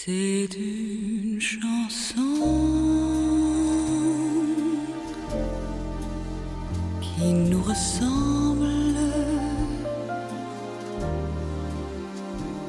[0.00, 2.22] C'est une chanson
[7.00, 8.66] qui nous ressemble.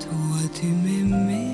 [0.00, 1.52] Toi, tu m'aimais.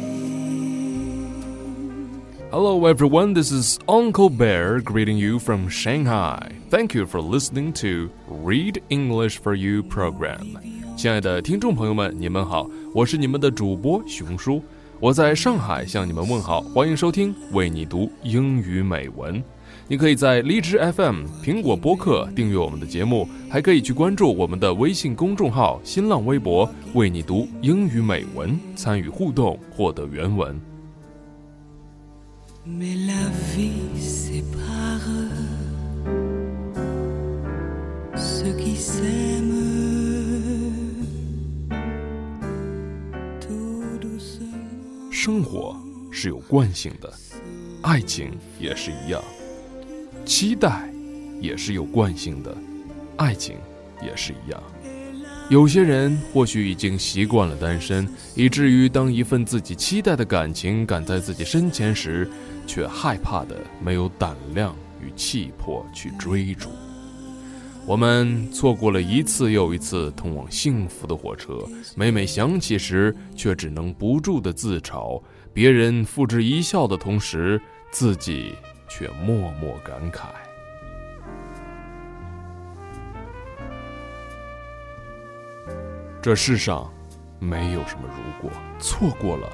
[2.50, 3.34] Hello, everyone.
[3.34, 6.52] This is Uncle Bear greeting you from Shanghai.
[6.70, 10.58] Thank you for listening to Read English for You program.
[10.96, 14.62] 亲爱的听众朋友们，你们好，我是你们的主播熊叔，
[15.03, 19.43] 我在上海向你们问好，欢迎收听为你读英语美文。
[19.85, 30.57] 你可以在荔枝 FM、苹果播客订阅我们的节目，还可以去关注我们的微信公众号、新浪微博“为你读英语美文”，参与互动，获得原文。
[32.65, 35.01] Mais la vie sépare
[38.15, 39.82] ceux qui s'aiment
[45.25, 45.73] 生活
[46.11, 47.09] 是有惯性的，
[47.81, 49.23] 爱情也是一样，
[50.25, 50.91] 期待
[51.39, 52.53] 也是有惯性的，
[53.15, 53.55] 爱情
[54.01, 54.61] 也是一样。
[55.49, 62.29] 有些人或许已经习惯了单身，以至于当一份自己期待的感情赶在自己身前时，
[62.67, 66.67] 却害怕的没有胆量与气魄去追逐。
[67.85, 71.59] 我们错过了一次又一次通往幸福的火车，
[71.97, 75.21] 每每想起时，却只能不住的自嘲。
[75.53, 78.55] 别人付之一笑的同时，自己
[78.87, 80.27] 却默默感慨。
[86.21, 86.89] 这世上
[87.37, 89.49] 没有什么如果，错过了，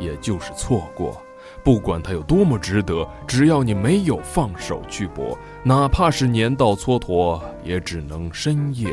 [0.00, 1.22] 也就是错过。
[1.62, 8.90] 不管它有多么值得，只要你没有放手去搏，哪怕是年到蹉跎，也只能深夜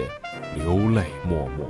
[0.56, 1.66] 流泪默默，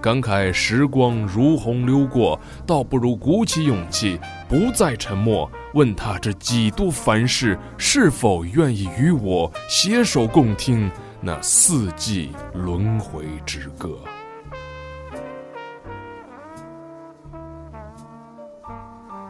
[0.00, 4.18] 感慨时光如洪流过，倒不如鼓起勇气，
[4.48, 10.90] 不再沉默，问他这几度凡事，是否愿意与我携手共听
[11.20, 13.98] 那四季轮回之歌。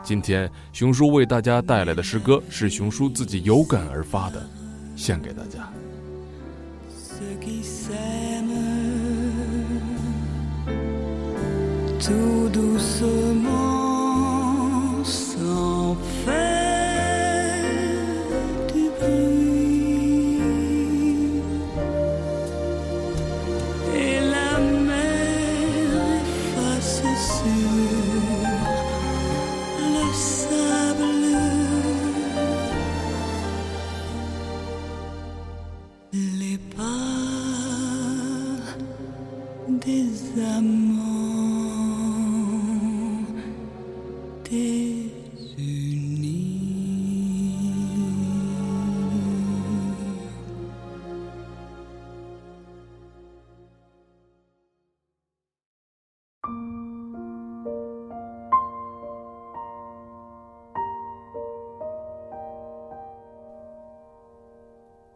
[0.09, 4.43] 今天熊叔为大家带来的诗歌是熊叔自己有感而发的，
[4.97, 5.69] 献给大家。
[12.01, 13.05] to do so
[13.35, 13.68] more。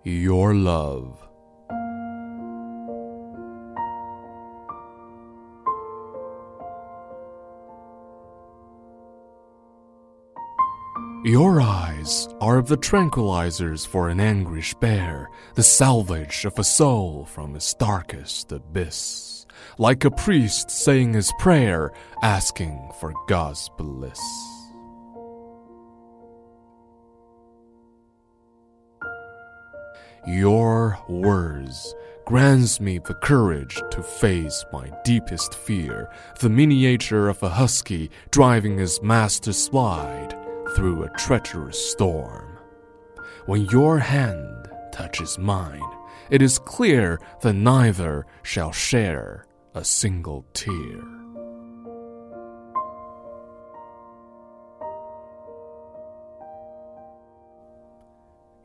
[0.04, 1.31] Your love.
[11.24, 17.26] Your eyes are of the tranquilizers for an anguish bear, the salvage of a soul
[17.26, 19.46] from its darkest abyss,
[19.78, 21.92] like a priest saying his prayer,
[22.24, 24.20] asking for God's bliss.
[30.26, 31.94] Your words
[32.26, 38.78] grants me the courage to face my deepest fear, the miniature of a husky driving
[38.78, 40.36] his master slide
[40.74, 42.58] through a treacherous storm.
[43.46, 45.82] When your hand touches mine,
[46.30, 51.02] it is clear that neither shall share a single tear.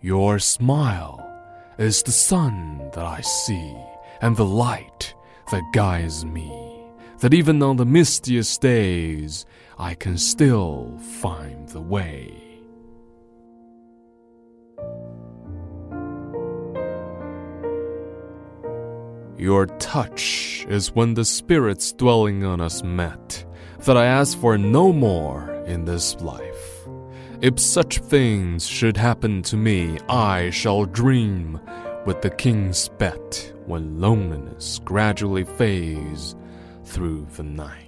[0.02, 1.24] Your smile
[1.80, 3.76] is the sun that I see,
[4.22, 5.14] and the light
[5.52, 6.77] that guides me,
[7.19, 9.46] that even on the mistiest days
[9.78, 12.34] I can still find the way.
[19.38, 23.46] Your touch is when the spirits dwelling on us met,
[23.86, 26.88] that I ask for no more in this life.
[27.40, 31.62] If such things should happen to me, I shall dream
[32.08, 36.36] with the king's bet when loneliness gradually fades
[36.88, 37.87] through the night.